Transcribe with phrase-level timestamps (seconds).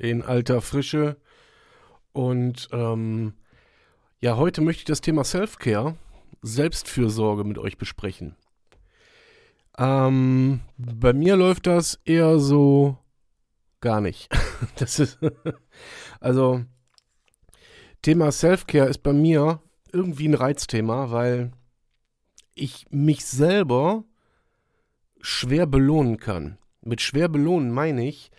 [0.00, 1.16] in alter Frische.
[2.12, 3.34] Und ähm,
[4.20, 5.96] ja, heute möchte ich das Thema Self-Care,
[6.42, 8.34] Selbstfürsorge mit euch besprechen.
[9.78, 12.98] Ähm, bei mir läuft das eher so
[13.80, 14.28] gar nicht.
[14.76, 15.18] das ist
[16.20, 16.64] also
[18.02, 19.60] Thema Self-Care ist bei mir
[19.92, 21.52] irgendwie ein Reizthema, weil
[22.54, 24.04] ich mich selber
[25.20, 26.58] schwer belohnen kann.
[26.80, 28.30] Mit schwer belohnen meine ich,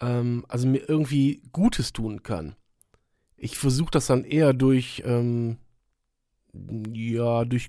[0.00, 2.56] ähm, also mir irgendwie Gutes tun kann.
[3.36, 5.58] Ich versuche das dann eher durch, ähm,
[6.52, 7.68] ja, durch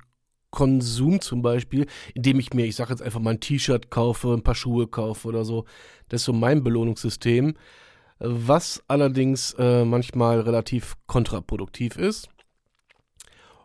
[0.52, 1.86] Konsum zum Beispiel,
[2.16, 5.28] indem ich mir, ich sage jetzt einfach mal ein T-Shirt kaufe, ein paar Schuhe kaufe
[5.28, 5.66] oder so.
[6.08, 7.56] Das ist so mein Belohnungssystem,
[8.20, 12.30] was allerdings äh, manchmal relativ kontraproduktiv ist.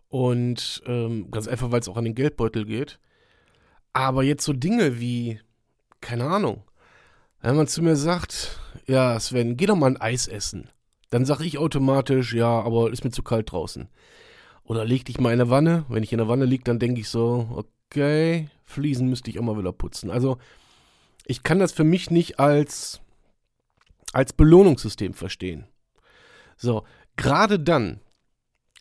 [0.09, 3.01] Und ähm, ganz einfach, weil es auch an den Geldbeutel geht.
[3.93, 5.41] Aber jetzt so Dinge wie,
[6.01, 6.65] keine Ahnung,
[7.45, 10.71] wenn man zu mir sagt, ja, Sven, geh doch mal ein Eis essen,
[11.11, 13.89] dann sage ich automatisch, ja, aber ist mir zu kalt draußen.
[14.65, 15.85] Oder leg dich mal in der Wanne.
[15.91, 19.43] Wenn ich in der Wanne liege, dann denke ich so, okay, Fliesen müsste ich auch
[19.43, 20.11] mal wieder putzen.
[20.11, 20.39] Also,
[21.27, 23.03] ich kann das für mich nicht als,
[24.15, 25.67] als Belohnungssystem verstehen.
[26.57, 26.85] So,
[27.17, 28.01] gerade dann,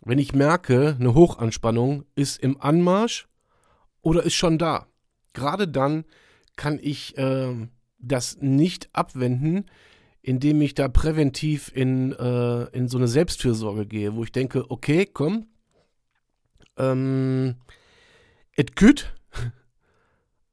[0.06, 3.28] wenn ich merke, eine Hochanspannung ist im Anmarsch
[4.02, 4.88] oder ist schon da.
[5.34, 6.06] Gerade dann
[6.56, 7.68] kann ich äh,
[8.04, 9.66] das nicht abwenden,
[10.22, 15.06] indem ich da präventiv in, äh, in so eine Selbstfürsorge gehe, wo ich denke, okay,
[15.06, 15.48] komm,
[16.78, 17.56] ähm,
[18.56, 19.14] it good,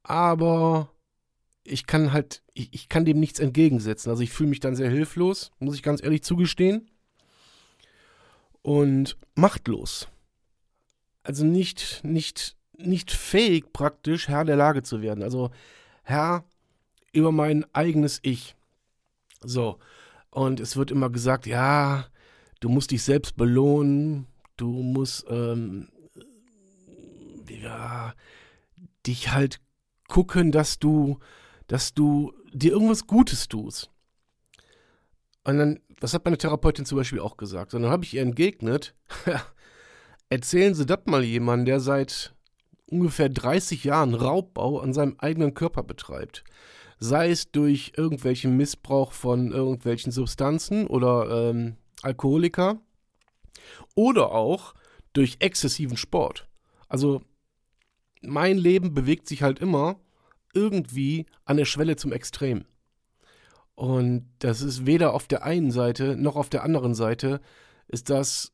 [0.03, 0.89] aber
[1.63, 4.09] ich kann halt, ich, ich kann dem nichts entgegensetzen.
[4.09, 6.89] Also ich fühle mich dann sehr hilflos, muss ich ganz ehrlich zugestehen.
[8.61, 10.07] Und machtlos.
[11.23, 15.23] Also nicht, nicht, nicht fähig praktisch Herr der Lage zu werden.
[15.23, 15.51] Also
[16.03, 16.45] Herr
[17.13, 18.55] über mein eigenes Ich.
[19.41, 19.79] So.
[20.29, 22.05] Und es wird immer gesagt, ja,
[22.59, 25.89] du musst dich selbst belohnen, du musst, ähm,
[27.49, 28.13] ja,
[29.05, 29.59] dich halt
[30.07, 31.19] gucken, dass du,
[31.67, 33.89] dass du dir irgendwas Gutes tust.
[35.43, 37.73] Und dann, das hat meine Therapeutin zum Beispiel auch gesagt.
[37.73, 38.95] Und dann habe ich ihr entgegnet,
[40.29, 42.33] erzählen Sie das mal jemandem, der seit
[42.85, 46.43] ungefähr 30 Jahren Raubbau an seinem eigenen Körper betreibt
[47.01, 52.79] sei es durch irgendwelchen Missbrauch von irgendwelchen Substanzen oder ähm, Alkoholiker
[53.95, 54.75] oder auch
[55.11, 56.47] durch exzessiven Sport.
[56.87, 57.23] Also
[58.21, 59.99] mein Leben bewegt sich halt immer
[60.53, 62.65] irgendwie an der Schwelle zum Extrem.
[63.73, 67.41] Und das ist weder auf der einen Seite noch auf der anderen Seite
[67.87, 68.51] ist das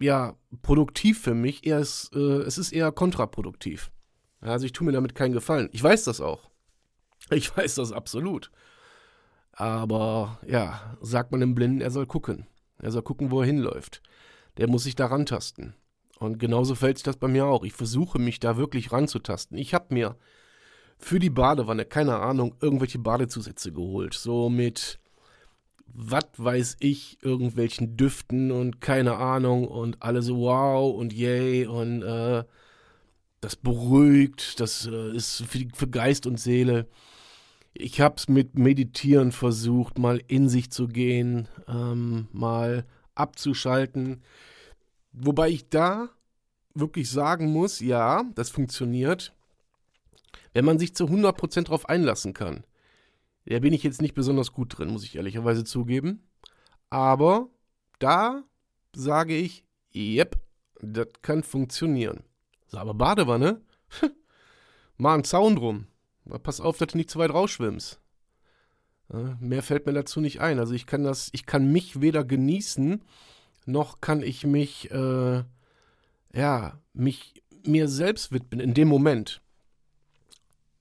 [0.00, 1.64] ja produktiv für mich.
[1.64, 3.92] Eher ist, äh, es ist eher kontraproduktiv.
[4.40, 5.68] Also ich tue mir damit keinen Gefallen.
[5.70, 6.50] Ich weiß das auch.
[7.30, 8.50] Ich weiß das absolut.
[9.52, 12.46] Aber ja, sagt man dem Blinden, er soll gucken.
[12.78, 14.02] Er soll gucken, wo er hinläuft.
[14.56, 15.74] Der muss sich da rantasten.
[16.18, 17.64] Und genauso fällt sich das bei mir auch.
[17.64, 19.58] Ich versuche mich da wirklich ranzutasten.
[19.58, 20.16] Ich habe mir
[20.98, 24.14] für die Badewanne, keine Ahnung, irgendwelche Badezusätze geholt.
[24.14, 25.00] So mit,
[25.86, 32.02] was weiß ich, irgendwelchen Düften und keine Ahnung und alle so wow und yay und
[32.02, 32.44] äh,
[33.40, 36.88] das beruhigt, das äh, ist für, für Geist und Seele.
[37.76, 42.86] Ich habe es mit Meditieren versucht, mal in sich zu gehen, ähm, mal
[43.16, 44.22] abzuschalten.
[45.12, 46.08] Wobei ich da
[46.74, 49.32] wirklich sagen muss, ja, das funktioniert,
[50.52, 52.64] wenn man sich zu 100% darauf einlassen kann.
[53.46, 56.22] Da bin ich jetzt nicht besonders gut drin, muss ich ehrlicherweise zugeben.
[56.90, 57.48] Aber
[57.98, 58.44] da
[58.94, 60.40] sage ich, yep,
[60.80, 62.22] das kann funktionieren.
[62.68, 63.60] So, aber Badewanne?
[64.96, 65.86] Mal einen Zaun drum.
[66.42, 68.00] Pass auf, dass du nicht zu weit rausschwimmst.
[69.12, 70.58] Ja, mehr fällt mir dazu nicht ein.
[70.58, 73.04] Also ich kann das, ich kann mich weder genießen,
[73.66, 75.44] noch kann ich mich, äh,
[76.32, 79.42] ja, mich mir selbst widmen in dem Moment.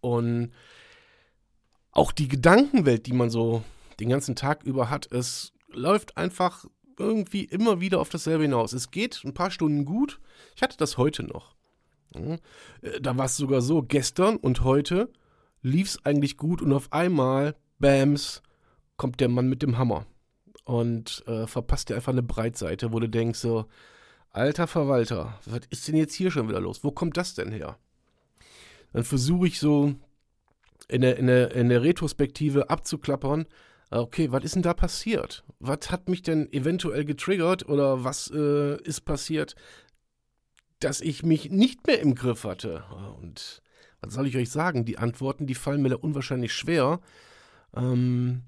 [0.01, 0.51] Und
[1.91, 3.63] auch die Gedankenwelt, die man so
[3.99, 6.65] den ganzen Tag über hat, es läuft einfach
[6.97, 8.73] irgendwie immer wieder auf dasselbe hinaus.
[8.73, 10.19] Es geht ein paar Stunden gut.
[10.55, 11.55] Ich hatte das heute noch.
[12.13, 12.37] Äh,
[13.01, 15.11] da war es sogar so, gestern und heute
[15.63, 18.43] lief es eigentlich gut und auf einmal, bams,
[18.97, 20.05] kommt der Mann mit dem Hammer
[20.65, 23.65] und äh, verpasst dir einfach eine Breitseite, wo du denkst so,
[24.29, 26.83] alter Verwalter, was ist denn jetzt hier schon wieder los?
[26.83, 27.77] Wo kommt das denn her?
[28.91, 29.95] Dann versuche ich so
[30.87, 33.45] in der, in, der, in der Retrospektive abzuklappern,
[33.89, 35.43] okay, was ist denn da passiert?
[35.59, 39.55] Was hat mich denn eventuell getriggert oder was äh, ist passiert,
[40.79, 42.83] dass ich mich nicht mehr im Griff hatte?
[43.21, 43.62] Und
[44.03, 44.85] was soll ich euch sagen?
[44.85, 46.99] Die Antworten, die fallen mir da unwahrscheinlich schwer.
[47.75, 48.43] Ähm,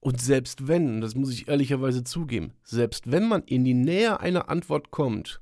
[0.00, 4.48] und selbst wenn, das muss ich ehrlicherweise zugeben, selbst wenn man in die Nähe einer
[4.48, 5.40] Antwort kommt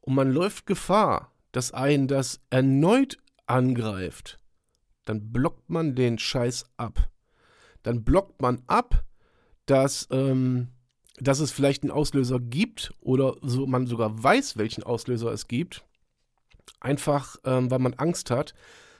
[0.00, 4.38] und man läuft Gefahr, dass einen das erneut angreift,
[5.04, 7.10] dann blockt man den Scheiß ab.
[7.82, 9.04] Dann blockt man ab,
[9.66, 10.68] dass, ähm,
[11.18, 15.84] dass es vielleicht einen Auslöser gibt oder so man sogar weiß, welchen Auslöser es gibt.
[16.84, 18.54] Einfach, ähm, weil man Angst hat,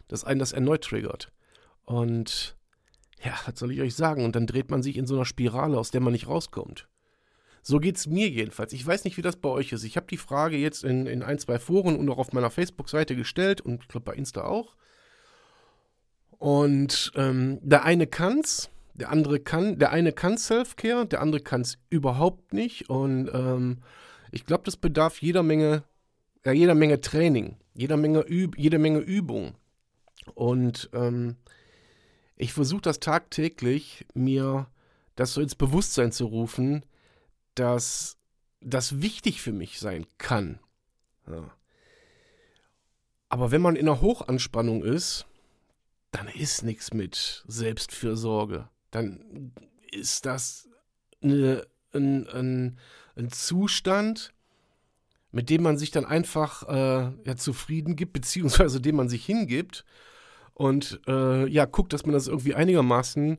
[0.08, 1.30] dass einen das erneut triggert.
[1.84, 2.56] Und
[3.22, 4.24] ja, was soll ich euch sagen?
[4.24, 6.88] Und dann dreht man sich in so einer Spirale, aus der man nicht rauskommt.
[7.62, 8.72] So geht es mir jedenfalls.
[8.72, 9.84] Ich weiß nicht, wie das bei euch ist.
[9.84, 13.16] Ich habe die Frage jetzt in, in ein, zwei Foren und auch auf meiner Facebook-Seite
[13.16, 14.76] gestellt und ich glaube bei Insta auch.
[16.38, 21.62] Und ähm, der eine kann's, der andere kann, der eine kann Self-Care, der andere kann
[21.62, 22.88] es überhaupt nicht.
[22.90, 23.82] Und ähm,
[24.30, 25.84] ich glaube, das bedarf jeder Menge,
[26.44, 29.54] ja, jeder Menge Training, jeder Menge, Üb jede Menge Übung.
[30.34, 31.36] Und ähm,
[32.36, 34.68] ich versuche das tagtäglich, mir
[35.16, 36.84] das so ins Bewusstsein zu rufen,
[37.54, 38.16] dass
[38.60, 40.58] das wichtig für mich sein kann.
[41.28, 41.50] Ja.
[43.28, 45.26] Aber wenn man in einer Hochanspannung ist,
[46.10, 48.68] dann ist nichts mit Selbstfürsorge.
[48.90, 49.52] Dann
[49.90, 50.68] ist das
[51.22, 52.78] eine, ein, ein,
[53.16, 54.32] ein, Zustand,
[55.34, 59.84] mit dem man sich dann einfach äh, ja, zufrieden gibt, beziehungsweise dem man sich hingibt
[60.54, 63.38] und äh, ja, guckt, dass man das irgendwie einigermaßen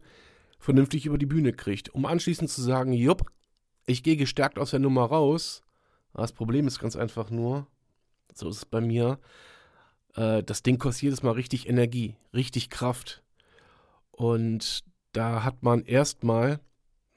[0.60, 3.32] vernünftig über die Bühne kriegt, um anschließend zu sagen, jupp,
[3.86, 5.64] ich gehe gestärkt aus der Nummer raus.
[6.14, 7.68] Das Problem ist ganz einfach nur,
[8.34, 9.20] so ist es bei mir,
[10.16, 13.24] äh, das Ding kostet jedes Mal richtig Energie, richtig Kraft.
[14.12, 14.84] Und
[15.14, 16.60] da hat man erstmal,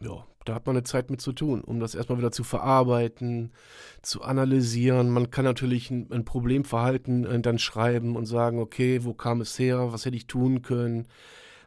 [0.00, 3.52] ja, da hat man eine Zeit mit zu tun, um das erstmal wieder zu verarbeiten,
[4.00, 5.10] zu analysieren.
[5.10, 9.58] Man kann natürlich ein, ein Problemverhalten äh, dann schreiben und sagen, okay, wo kam es
[9.58, 11.06] her, was hätte ich tun können,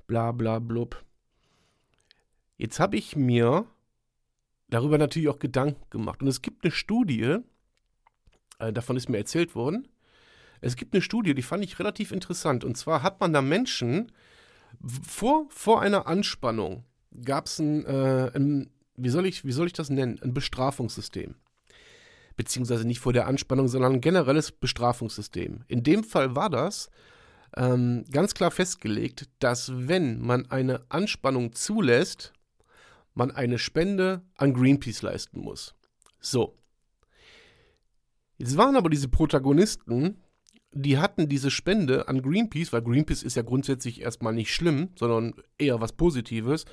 [0.08, 1.04] bla bla blub.
[2.58, 3.66] Jetzt habe ich mir
[4.70, 6.22] darüber natürlich auch Gedanken gemacht.
[6.22, 7.38] Und es gibt eine Studie,
[8.58, 9.88] äh, davon ist mir erzählt worden,
[10.60, 12.64] es gibt eine Studie, die fand ich relativ interessant.
[12.64, 14.12] Und zwar hat man da Menschen
[15.08, 16.84] vor, vor einer Anspannung
[17.24, 21.36] gab es ein, äh, ein, wie, soll ich, wie soll ich das nennen, ein Bestrafungssystem.
[22.36, 25.64] Beziehungsweise nicht vor der Anspannung, sondern ein generelles Bestrafungssystem.
[25.68, 26.90] In dem Fall war das
[27.56, 32.34] ähm, ganz klar festgelegt, dass wenn man eine Anspannung zulässt,
[33.14, 35.76] man eine Spende an Greenpeace leisten muss.
[36.22, 36.58] So.
[38.38, 40.22] Jetzt waren aber diese Protagonisten
[40.74, 45.34] die hatten diese Spende an Greenpeace, weil Greenpeace ist ja grundsätzlich erstmal nicht schlimm, sondern
[45.58, 46.66] eher was Positives,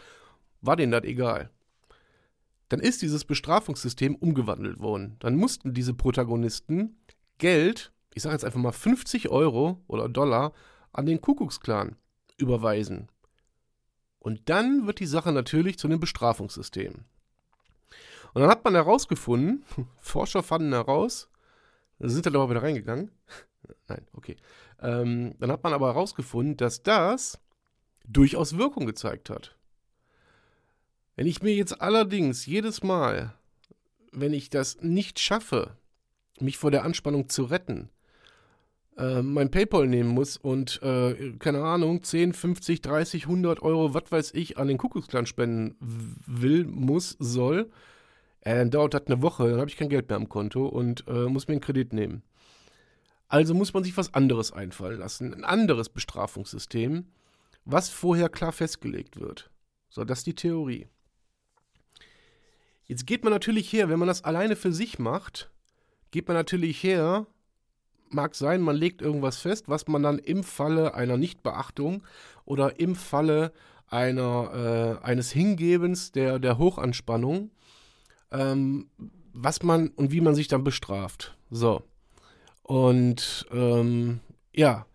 [0.60, 1.50] war denen das egal.
[2.68, 5.16] Dann ist dieses Bestrafungssystem umgewandelt worden.
[5.20, 6.96] Dann mussten diese Protagonisten
[7.38, 10.52] Geld, ich sage jetzt einfach mal 50 Euro oder Dollar,
[10.92, 11.96] an den Kuckucksklan
[12.36, 13.08] überweisen.
[14.18, 17.04] Und dann wird die Sache natürlich zu einem Bestrafungssystem.
[18.34, 19.64] Und dann hat man herausgefunden,
[20.00, 21.30] Forscher fanden heraus,
[21.98, 23.10] sind dann aber wieder reingegangen,
[23.88, 24.36] Nein, okay.
[24.80, 27.38] Ähm, dann hat man aber herausgefunden, dass das
[28.06, 29.56] durchaus Wirkung gezeigt hat.
[31.18, 33.34] Wenn ich mir jetzt allerdings jedes Mal,
[34.12, 35.76] wenn ich das nicht schaffe,
[36.38, 37.88] mich vor der Anspannung zu retten,
[38.96, 44.12] äh, mein PayPal nehmen muss und, äh, keine Ahnung, 10, 50, 30, 100 Euro, was
[44.12, 45.75] weiß ich, an den Kuckucksklan spenden
[46.25, 47.68] will, muss, soll,
[48.42, 51.02] äh, dann dauert das eine Woche, dann habe ich kein Geld mehr am Konto und
[51.08, 52.22] äh, muss mir einen Kredit nehmen.
[53.26, 57.06] Also muss man sich was anderes einfallen lassen, ein anderes Bestrafungssystem,
[57.64, 59.50] was vorher klar festgelegt wird.
[59.88, 60.87] So, das ist die Theorie.
[62.88, 65.50] Jetzt geht man natürlich her, wenn man das alleine für sich macht,
[66.11, 67.26] geht man natürlich her,
[68.09, 72.02] mag sein, man legt irgendwas fest, was man dann im Falle einer Nichtbeachtung
[72.47, 73.52] oder im Falle
[73.88, 77.50] einer, äh, eines Hingebens der, der Hochanspannung,
[78.30, 78.88] ähm,
[79.35, 81.37] was man und wie man sich dann bestraft.
[81.50, 81.83] So.
[82.62, 84.21] Und ähm,
[84.54, 84.87] ja,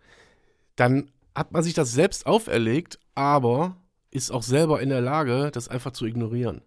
[0.74, 3.76] dann hat man sich das selbst auferlegt, aber
[4.10, 6.60] ist auch selber in der Lage, das einfach zu ignorieren.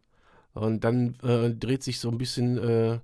[0.58, 3.00] Und dann äh, dreht sich so ein bisschen, äh,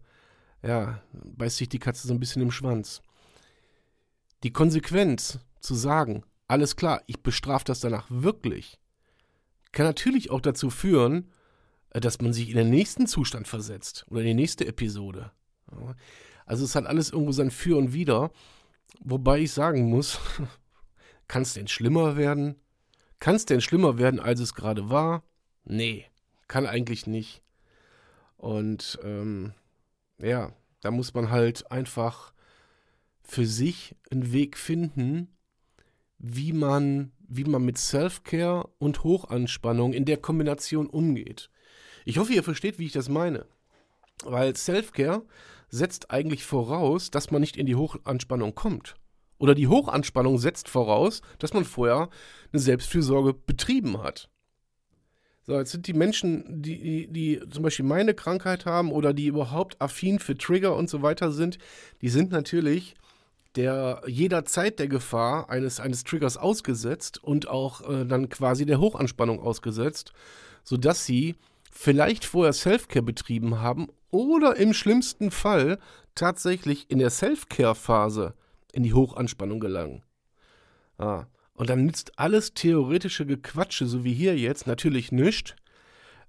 [0.64, 3.02] ja, beißt sich die Katze so ein bisschen im Schwanz.
[4.42, 8.80] Die Konsequenz zu sagen, alles klar, ich bestrafe das danach wirklich,
[9.72, 11.30] kann natürlich auch dazu führen,
[11.92, 15.32] äh, dass man sich in den nächsten Zustand versetzt oder in die nächste Episode.
[16.46, 18.32] Also es hat alles irgendwo sein Für und Wider,
[19.00, 20.20] wobei ich sagen muss,
[21.28, 22.56] kann es denn schlimmer werden?
[23.20, 25.24] Kann es denn schlimmer werden, als es gerade war?
[25.66, 26.06] Nee,
[26.54, 27.42] kann eigentlich nicht.
[28.38, 29.54] Und ähm,
[30.20, 32.32] ja, da muss man halt einfach
[33.24, 35.36] für sich einen Weg finden,
[36.20, 41.50] wie man, wie man mit Self-Care und Hochanspannung in der Kombination umgeht.
[42.06, 43.48] Ich hoffe, ihr versteht, wie ich das meine.
[44.24, 45.26] Weil Self-Care
[45.70, 48.94] setzt eigentlich voraus, dass man nicht in die Hochanspannung kommt.
[49.40, 52.12] Oder die Hochanspannung setzt voraus, dass man vorher
[52.52, 54.30] eine Selbstfürsorge betrieben hat.
[55.46, 59.28] So, jetzt sind die Menschen, die, die, die zum Beispiel meine Krankheit haben oder die
[59.28, 61.58] überhaupt affin für Trigger und so weiter sind,
[62.02, 62.96] die sind natürlich
[63.56, 69.40] der jederzeit der Gefahr eines, eines Triggers ausgesetzt und auch äh, dann quasi der Hochanspannung
[69.40, 70.14] ausgesetzt,
[70.64, 71.36] sodass sie
[71.72, 75.78] vielleicht vorher Self-Care betrieben haben oder im schlimmsten Fall
[76.16, 78.34] tatsächlich in der Self-Care-Phase
[78.72, 80.04] in die Hochanspannung gelangen.
[80.98, 81.26] Ah.
[81.56, 85.56] Und dann nützt alles theoretische Gequatsche, so wie hier jetzt, natürlich nichts.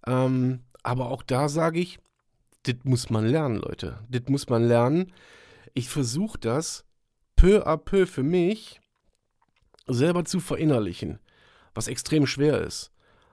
[0.07, 1.99] Ähm, aber auch da sage ich,
[2.65, 3.99] das muss man lernen, Leute.
[4.11, 5.13] Das muss man lernen.
[5.73, 6.85] Ich versuche das
[7.37, 8.81] peu à peu für mich
[9.87, 11.19] selber zu verinnerlichen,
[11.75, 12.91] was extrem schwer ist.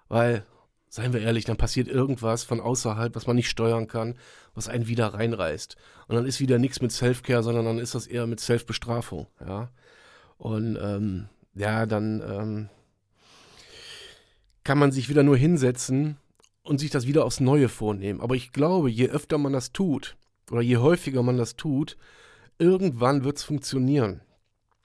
[0.08, 0.46] Weil
[0.90, 4.16] seien wir ehrlich, dann passiert irgendwas von außerhalb, was man nicht steuern kann,
[4.54, 5.78] was einen wieder reinreißt.
[6.08, 9.70] Und dann ist wieder nichts mit Self-Care, sondern dann ist das eher mit Self-Bestrafung, ja.
[10.38, 12.70] Und ähm, ja, dann ähm,
[14.64, 16.18] kann man sich wieder nur hinsetzen
[16.64, 18.22] und sich das wieder aufs Neue vornehmen.
[18.22, 20.16] Aber ich glaube, je öfter man das tut,
[20.50, 21.98] oder je häufiger man das tut,
[22.60, 24.22] irgendwann wird es funktionieren.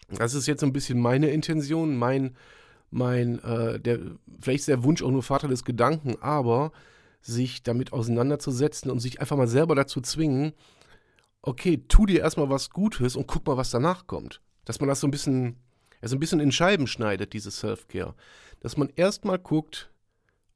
[0.09, 2.37] Das ist jetzt so ein bisschen meine Intention, mein
[2.91, 3.99] mein, äh, der,
[4.41, 6.73] vielleicht ist der Wunsch auch nur Vater des Gedanken, aber
[7.21, 10.53] sich damit auseinanderzusetzen und sich einfach mal selber dazu zwingen,
[11.43, 14.41] okay, tu dir erstmal was Gutes und guck mal, was danach kommt.
[14.65, 15.57] Dass man das so ein bisschen,
[16.07, 18.15] ja, so ein bisschen in Scheiben schneidet, dieses Self-Care.
[18.61, 19.91] Dass man erstmal guckt,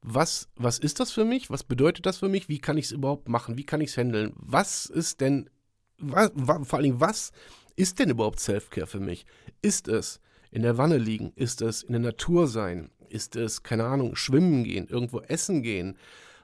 [0.01, 1.49] was, was ist das für mich?
[1.49, 2.47] Was bedeutet das für mich?
[2.47, 3.57] Wie kann ich es überhaupt machen?
[3.57, 4.33] Wie kann ich es handeln?
[4.37, 5.49] Was ist denn,
[5.97, 6.31] was,
[6.63, 7.31] vor Dingen, was
[7.75, 9.25] ist denn überhaupt Self-Care für mich?
[9.61, 11.33] Ist es, in der Wanne liegen?
[11.35, 12.89] Ist es in der Natur sein?
[13.09, 15.97] Ist es, keine Ahnung, schwimmen gehen, irgendwo essen gehen?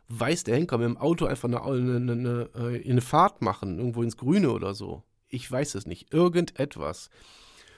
[0.10, 4.04] Weiß der Henker mit dem Auto einfach eine, eine, eine, äh, eine Fahrt machen, irgendwo
[4.04, 5.04] ins Grüne oder so?
[5.30, 6.14] Ich weiß es nicht.
[6.14, 7.10] Irgendetwas.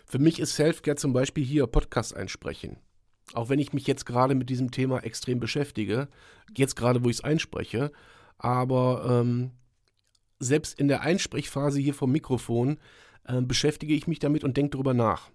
[0.09, 2.77] Für mich ist Selfcare zum Beispiel hier Podcast einsprechen.
[3.33, 6.07] Auch wenn ich mich jetzt gerade mit diesem Thema extrem beschäftige,
[6.57, 7.91] jetzt gerade, wo ich es einspreche,
[8.39, 9.51] aber ähm,
[10.39, 12.79] selbst in der Einsprechphase hier vom Mikrofon
[13.25, 15.29] äh, beschäftige ich mich damit und denke darüber nach.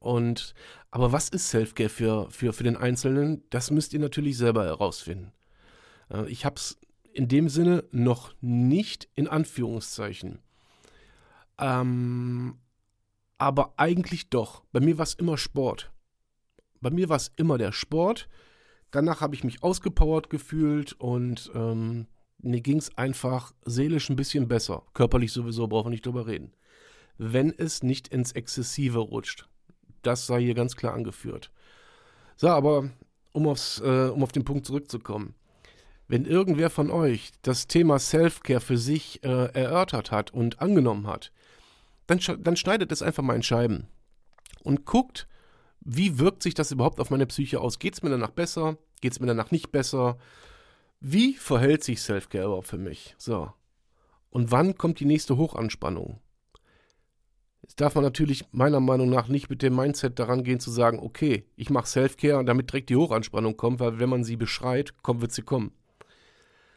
[0.00, 0.54] Und
[0.90, 3.44] aber was ist Selfcare für, für, für den Einzelnen?
[3.50, 5.30] Das müsst ihr natürlich selber herausfinden.
[6.10, 6.76] Äh, ich habe es
[7.12, 10.40] in dem Sinne noch nicht in Anführungszeichen.
[11.58, 12.58] Ähm,
[13.38, 14.62] aber eigentlich doch.
[14.72, 15.90] Bei mir war es immer Sport.
[16.80, 18.28] Bei mir war es immer der Sport.
[18.90, 22.06] Danach habe ich mich ausgepowert gefühlt und ähm,
[22.38, 24.82] mir ging es einfach seelisch ein bisschen besser.
[24.94, 26.52] Körperlich sowieso, brauchen wir nicht drüber reden.
[27.18, 29.48] Wenn es nicht ins Exzessive rutscht.
[30.02, 31.50] Das sei hier ganz klar angeführt.
[32.36, 32.90] So, aber
[33.32, 35.34] um, aufs, äh, um auf den Punkt zurückzukommen.
[36.08, 41.32] Wenn irgendwer von euch das Thema Self-Care für sich äh, erörtert hat und angenommen hat,
[42.06, 43.88] dann, dann schneidet es einfach mal in Scheiben
[44.62, 45.26] und guckt,
[45.80, 47.78] wie wirkt sich das überhaupt auf meine Psyche aus?
[47.78, 48.76] Geht es mir danach besser?
[49.00, 50.18] Geht es mir danach nicht besser?
[51.00, 53.14] Wie verhält sich Self-Care überhaupt für mich?
[53.18, 53.52] So.
[54.30, 56.20] Und wann kommt die nächste Hochanspannung?
[57.62, 60.98] Jetzt darf man natürlich meiner Meinung nach nicht mit dem Mindset daran gehen zu sagen,
[61.00, 65.02] okay, ich mache Self-Care und damit direkt die Hochanspannung kommt, weil wenn man sie beschreit,
[65.02, 65.72] kommt, wird sie kommen.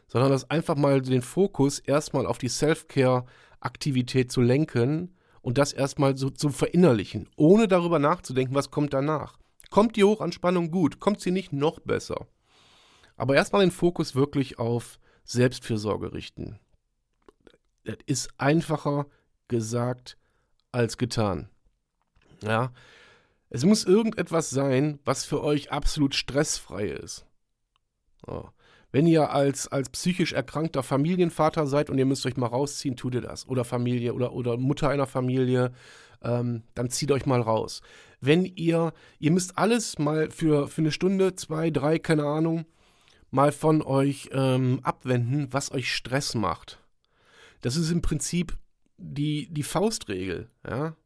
[0.08, 6.16] Sondern das einfach mal den Fokus erstmal auf die Self-Care-Aktivität zu lenken und das erstmal
[6.16, 9.38] so zu verinnerlichen, ohne darüber nachzudenken, was kommt danach.
[9.70, 12.26] Kommt die Hochanspannung gut, kommt sie nicht noch besser.
[13.16, 16.58] Aber erstmal den Fokus wirklich auf Selbstfürsorge richten.
[17.84, 19.06] Das ist einfacher
[19.48, 20.16] gesagt
[20.72, 21.48] als getan.
[22.42, 22.72] Ja,
[23.50, 27.26] es muss irgendetwas sein, was für euch absolut stressfrei ist.
[28.24, 28.50] So.
[28.92, 33.14] Wenn ihr als, als psychisch erkrankter Familienvater seid und ihr müsst euch mal rausziehen, tut
[33.14, 33.46] ihr das.
[33.48, 35.72] Oder Familie oder, oder Mutter einer Familie,
[36.22, 37.82] ähm, dann zieht euch mal raus.
[38.20, 42.66] Wenn ihr, ihr müsst alles mal für, für eine Stunde, zwei, drei, keine Ahnung,
[43.30, 46.80] mal von euch ähm, abwenden, was euch Stress macht.
[47.60, 48.56] Das ist im Prinzip
[48.98, 50.96] die, die Faustregel, ja.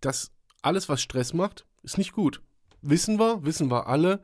[0.00, 2.40] Das alles, was Stress macht, ist nicht gut.
[2.82, 4.22] Wissen wir, wissen wir alle.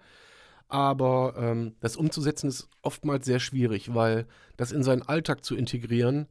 [0.68, 6.28] Aber ähm, das umzusetzen ist oftmals sehr schwierig, weil das in seinen Alltag zu integrieren,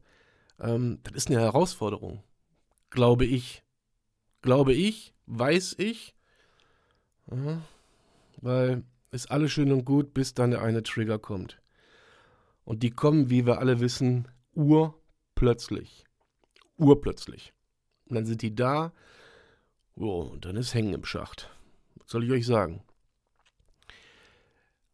[0.60, 2.22] ähm, das ist eine Herausforderung.
[2.90, 3.64] Glaube ich.
[4.40, 6.14] Glaube ich, weiß ich.
[7.30, 7.60] Ja,
[8.40, 11.60] weil ist alles schön und gut, bis dann der eine Trigger kommt.
[12.64, 16.04] Und die kommen, wie wir alle wissen, urplötzlich.
[16.76, 17.52] Urplötzlich.
[18.08, 18.92] Und dann sind die da,
[19.96, 21.50] oh, und dann ist Hängen im Schacht.
[21.96, 22.82] Was soll ich euch sagen?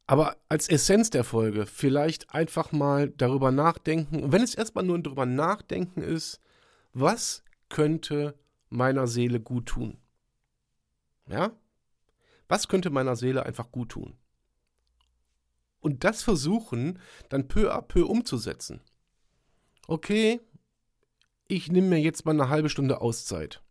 [0.07, 4.99] Aber als Essenz der Folge vielleicht einfach mal darüber nachdenken, und wenn es erstmal nur
[4.99, 6.41] darüber nachdenken ist,
[6.93, 9.99] was könnte meiner Seele gut tun?
[11.27, 11.53] Ja?
[12.49, 14.19] Was könnte meiner Seele einfach gut tun?
[15.81, 18.81] Und das versuchen dann peu à peu umzusetzen.
[19.87, 20.41] Okay,
[21.47, 23.63] ich nehme mir jetzt mal eine halbe Stunde Auszeit.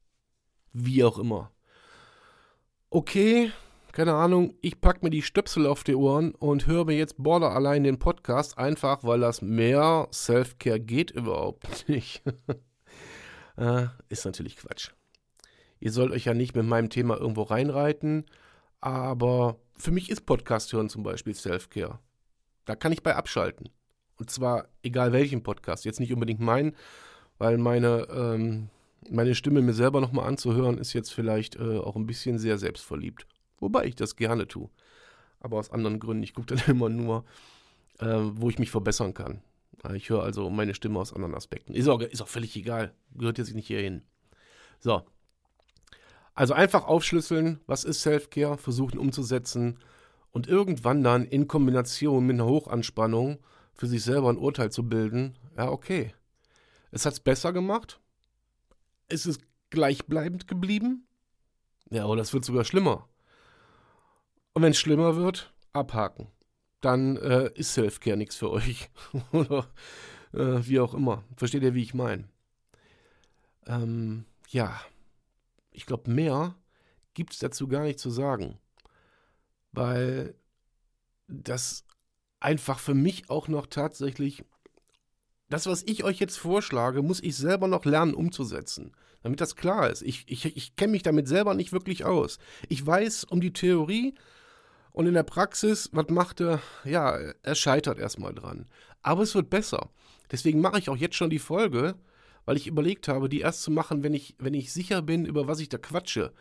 [0.73, 1.51] Wie auch immer.
[2.89, 3.51] Okay,
[3.93, 7.51] keine Ahnung, ich packe mir die Stöpsel auf die Ohren und höre mir jetzt Border
[7.51, 12.23] allein den Podcast, einfach weil das mehr Self-Care geht überhaupt nicht.
[13.55, 14.89] äh, ist natürlich Quatsch.
[15.79, 18.25] Ihr sollt euch ja nicht mit meinem Thema irgendwo reinreiten,
[18.81, 21.99] aber für mich ist Podcast hören zum Beispiel Self-Care.
[22.65, 23.69] Da kann ich bei abschalten.
[24.17, 25.85] Und zwar egal welchen Podcast.
[25.85, 26.75] Jetzt nicht unbedingt meinen,
[27.37, 28.69] weil meine, ähm,
[29.07, 33.27] meine Stimme mir selber nochmal anzuhören, ist jetzt vielleicht äh, auch ein bisschen sehr selbstverliebt.
[33.63, 34.69] Wobei ich das gerne tue.
[35.39, 36.23] Aber aus anderen Gründen.
[36.23, 37.23] Ich gucke dann immer nur,
[37.99, 39.41] äh, wo ich mich verbessern kann.
[39.93, 41.73] Ich höre also meine Stimme aus anderen Aspekten.
[41.73, 42.93] Ist auch, ist auch völlig egal.
[43.15, 44.03] Gehört jetzt nicht hierhin.
[44.79, 45.01] So.
[46.35, 49.79] Also einfach aufschlüsseln, was ist Self-Care, versuchen umzusetzen
[50.31, 53.39] und irgendwann dann in Kombination mit einer Hochanspannung
[53.73, 55.37] für sich selber ein Urteil zu bilden.
[55.57, 56.13] Ja, okay.
[56.91, 57.99] Es hat es besser gemacht.
[59.09, 61.07] Ist es gleichbleibend geblieben?
[61.89, 63.07] Ja, oder es wird sogar schlimmer.
[64.53, 66.27] Und wenn es schlimmer wird, abhaken.
[66.81, 68.89] Dann äh, ist Selfcare nichts für euch.
[69.31, 69.67] Oder
[70.33, 71.23] äh, wie auch immer.
[71.37, 72.25] Versteht ihr, wie ich meine?
[73.65, 74.79] Ähm, ja,
[75.71, 76.55] ich glaube, mehr
[77.13, 78.59] gibt es dazu gar nicht zu sagen.
[79.71, 80.35] Weil
[81.27, 81.85] das
[82.39, 84.43] einfach für mich auch noch tatsächlich,
[85.49, 88.91] das, was ich euch jetzt vorschlage, muss ich selber noch lernen umzusetzen.
[89.23, 90.01] Damit das klar ist.
[90.01, 92.39] Ich, ich, ich kenne mich damit selber nicht wirklich aus.
[92.67, 94.15] Ich weiß um die Theorie,
[94.93, 96.61] und in der Praxis, was macht er?
[96.85, 98.67] Ja, er scheitert erstmal dran.
[99.01, 99.89] Aber es wird besser.
[100.31, 101.95] Deswegen mache ich auch jetzt schon die Folge,
[102.45, 105.47] weil ich überlegt habe, die erst zu machen, wenn ich, wenn ich sicher bin, über
[105.47, 106.31] was ich da quatsche.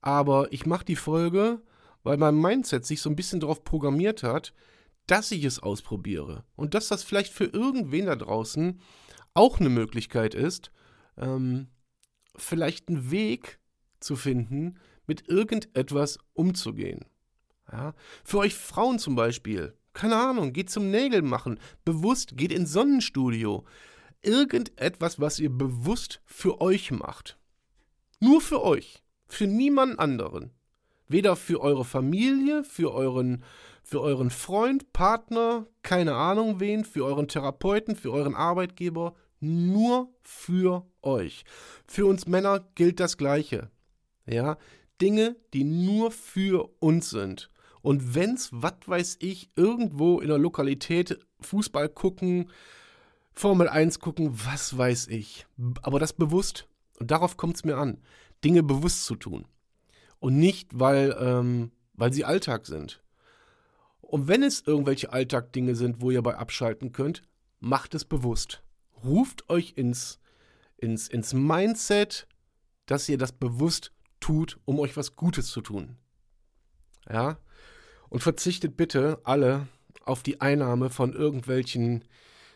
[0.00, 1.62] Aber ich mache die Folge,
[2.02, 4.54] weil mein Mindset sich so ein bisschen darauf programmiert hat,
[5.06, 6.44] dass ich es ausprobiere.
[6.56, 8.80] Und dass das vielleicht für irgendwen da draußen
[9.34, 10.72] auch eine Möglichkeit ist,
[11.16, 11.68] ähm,
[12.34, 13.60] vielleicht einen Weg
[14.00, 17.04] zu finden, mit irgendetwas umzugehen.
[17.70, 17.94] Ja?
[18.24, 23.64] Für euch Frauen zum Beispiel, keine Ahnung, geht zum Nägel machen, bewusst, geht ins Sonnenstudio.
[24.22, 27.38] Irgendetwas, was ihr bewusst für euch macht.
[28.20, 30.50] Nur für euch, für niemand anderen.
[31.08, 33.42] Weder für eure Familie, für euren,
[33.82, 40.86] für euren Freund, Partner, keine Ahnung wen, für euren Therapeuten, für euren Arbeitgeber, nur für
[41.02, 41.44] euch.
[41.86, 43.70] Für uns Männer gilt das Gleiche.
[44.26, 44.58] Ja,
[45.00, 47.50] Dinge, die nur für uns sind.
[47.82, 52.50] Und wenn's, was weiß ich, irgendwo in der Lokalität Fußball gucken,
[53.32, 55.46] Formel 1 gucken, was weiß ich.
[55.82, 57.98] Aber das bewusst, und darauf kommt es mir an,
[58.44, 59.46] Dinge bewusst zu tun.
[60.18, 63.02] Und nicht, weil, ähm, weil sie Alltag sind.
[64.00, 67.22] Und wenn es irgendwelche Alltagdinge sind, wo ihr bei abschalten könnt,
[67.60, 68.62] macht es bewusst.
[69.04, 70.18] Ruft euch ins,
[70.76, 72.26] ins, ins Mindset,
[72.86, 75.96] dass ihr das bewusst tut, um euch was Gutes zu tun.
[77.08, 77.38] Ja?
[78.10, 79.66] Und verzichtet bitte alle
[80.04, 82.04] auf die Einnahme von irgendwelchen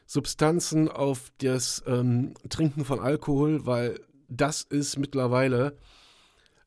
[0.06, 5.78] Substanzen, auf das ähm, Trinken von Alkohol, weil das ist mittlerweile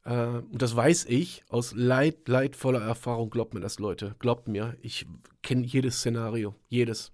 [0.08, 3.30] Äh, und das weiß ich aus leid, leidvoller Erfahrung.
[3.30, 4.16] Glaubt mir das, Leute.
[4.20, 4.78] Glaubt mir.
[4.82, 5.06] Ich
[5.44, 6.56] kenne jedes Szenario.
[6.70, 7.12] Jedes.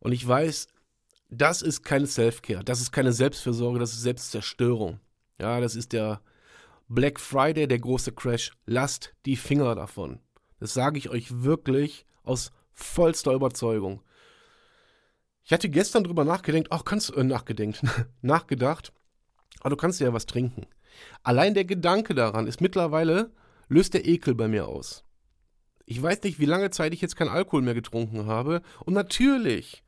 [0.00, 0.66] Und ich weiß,
[1.30, 2.64] das ist keine Self-Care.
[2.64, 3.78] Das ist keine Selbstfürsorge.
[3.78, 4.98] Das ist Selbstzerstörung.
[5.38, 6.20] Ja, das ist der
[6.88, 8.52] Black Friday, der große Crash.
[8.66, 10.18] Lasst die Finger davon.
[10.60, 14.02] Das sage ich euch wirklich aus vollster Überzeugung.
[15.44, 17.82] Ich hatte gestern drüber nachgedacht, ach, kannst äh, nachgedenkt,
[18.22, 18.92] nachgedacht,
[19.60, 20.66] aber du kannst ja was trinken.
[21.22, 23.32] Allein der Gedanke daran ist mittlerweile,
[23.68, 25.04] löst der Ekel bei mir aus.
[25.86, 28.60] Ich weiß nicht, wie lange Zeit ich jetzt keinen Alkohol mehr getrunken habe.
[28.84, 29.82] Und natürlich,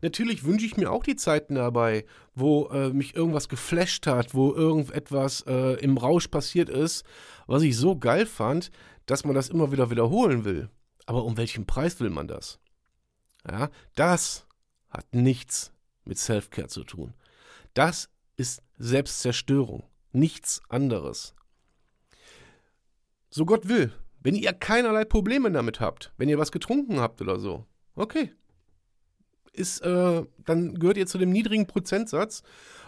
[0.00, 4.54] natürlich wünsche ich mir auch die Zeiten dabei, wo äh, mich irgendwas geflasht hat, wo
[4.54, 7.04] irgendetwas äh, im Rausch passiert ist,
[7.46, 8.70] was ich so geil fand,
[9.06, 10.70] dass man das immer wieder wiederholen will.
[11.06, 12.58] Aber um welchen Preis will man das?
[13.48, 14.46] Ja, das
[14.88, 15.72] hat nichts
[16.04, 17.14] mit Self-Care zu tun.
[17.74, 21.34] Das ist Selbstzerstörung nichts anderes.
[23.30, 27.38] So Gott will, wenn ihr keinerlei Probleme damit habt, wenn ihr was getrunken habt oder
[27.38, 28.32] so, okay.
[29.54, 32.42] Ist, äh, dann gehört ihr zu dem niedrigen Prozentsatz,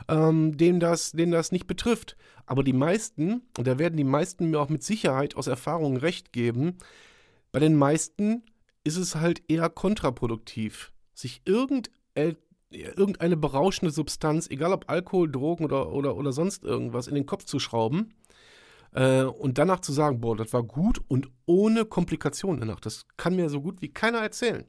[0.09, 2.17] ähm, den, das, den das nicht betrifft.
[2.45, 6.33] Aber die meisten, und da werden die meisten mir auch mit Sicherheit aus Erfahrung recht
[6.33, 6.79] geben,
[7.53, 8.43] bei den meisten
[8.85, 11.91] ist es halt eher kontraproduktiv, sich irgend,
[12.71, 17.45] irgendeine berauschende Substanz, egal ob Alkohol, Drogen oder, oder, oder sonst irgendwas, in den Kopf
[17.45, 18.15] zu schrauben
[18.93, 22.81] äh, und danach zu sagen, boah, das war gut und ohne Komplikationen danach.
[22.81, 24.65] Das kann mir so gut wie keiner erzählen.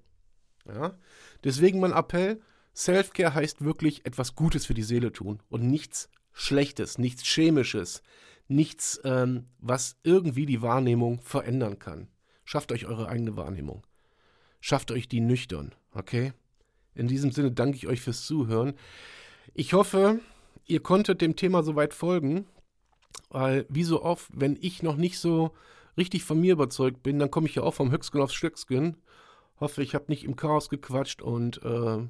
[0.67, 0.97] Ja?
[1.43, 2.41] Deswegen mein Appell,
[2.75, 8.03] Self-Care heißt wirklich etwas Gutes für die Seele tun und nichts Schlechtes, nichts Chemisches,
[8.47, 12.07] nichts, ähm, was irgendwie die Wahrnehmung verändern kann.
[12.45, 13.85] Schafft euch eure eigene Wahrnehmung.
[14.61, 16.33] Schafft euch die nüchtern, okay?
[16.95, 18.73] In diesem Sinne danke ich euch fürs Zuhören.
[19.53, 20.19] Ich hoffe,
[20.65, 22.45] ihr konntet dem Thema soweit folgen,
[23.29, 25.51] weil wie so oft, wenn ich noch nicht so
[25.97, 28.97] richtig von mir überzeugt bin, dann komme ich ja auch vom Höchstgen aufs Stöcksken.
[29.59, 32.07] Hoffe, ich habe nicht im Chaos gequatscht und äh,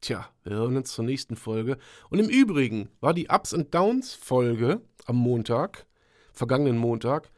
[0.00, 1.78] tja, wir hören uns zur nächsten Folge.
[2.08, 5.86] Und im Übrigen war die Ups and Downs Folge am Montag,
[6.32, 7.30] vergangenen Montag,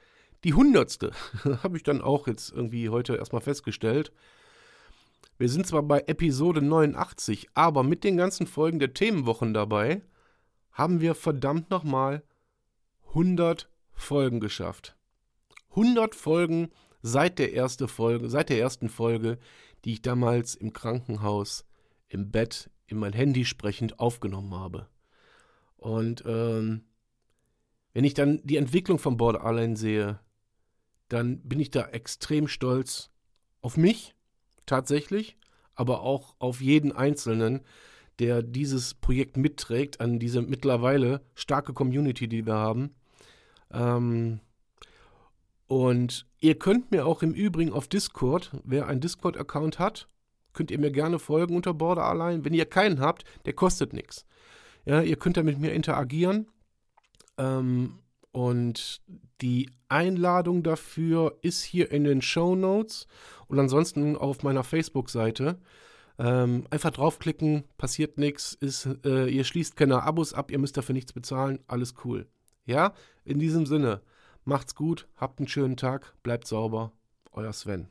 [0.44, 1.12] die hundertste.
[1.62, 4.10] habe ich dann auch jetzt irgendwie heute erstmal festgestellt.
[5.36, 10.02] Wir sind zwar bei Episode 89, aber mit den ganzen Folgen der Themenwochen dabei
[10.72, 12.22] haben wir verdammt nochmal
[13.08, 14.96] 100 Folgen geschafft.
[15.70, 16.70] 100 Folgen
[17.02, 19.38] seit der, erste Folge, seit der ersten Folge,
[19.84, 21.66] die ich damals im Krankenhaus,
[22.08, 24.88] im Bett, in mein Handy sprechend aufgenommen habe.
[25.76, 26.84] Und ähm,
[27.92, 30.20] wenn ich dann die Entwicklung von Border Allein sehe,
[31.08, 33.10] dann bin ich da extrem stolz
[33.60, 34.14] auf mich
[34.64, 35.36] tatsächlich,
[35.74, 37.62] aber auch auf jeden Einzelnen,
[38.18, 42.94] der dieses Projekt mitträgt, an diese mittlerweile starke Community, die wir haben.
[43.70, 44.40] Ähm,
[45.72, 50.06] und ihr könnt mir auch im Übrigen auf Discord, wer einen Discord-Account hat,
[50.52, 52.44] könnt ihr mir gerne folgen unter Border Allein.
[52.44, 54.26] Wenn ihr keinen habt, der kostet nichts.
[54.84, 56.46] Ja, ihr könnt da mit mir interagieren.
[57.38, 58.00] Ähm,
[58.32, 59.00] und
[59.40, 63.06] die Einladung dafür ist hier in den Show Notes
[63.48, 65.58] und ansonsten auf meiner Facebook-Seite.
[66.18, 68.58] Ähm, einfach draufklicken, passiert nichts,
[69.06, 72.26] äh, ihr schließt keine Abos ab, ihr müsst dafür nichts bezahlen, alles cool.
[72.66, 72.92] Ja,
[73.24, 74.02] in diesem Sinne,
[74.44, 76.92] macht's gut, habt einen schönen Tag, bleibt sauber,
[77.32, 77.88] euer Sven.